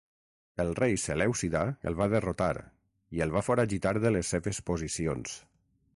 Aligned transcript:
El 0.63 0.71
rei 0.79 0.95
selèucida 1.01 1.61
el 1.91 1.97
va 1.99 2.07
derrotar 2.15 2.49
i 3.19 3.23
el 3.27 3.37
va 3.39 3.47
foragitar 3.49 3.95
de 4.07 4.17
les 4.17 4.33
seves 4.37 4.65
posicions. 4.71 5.41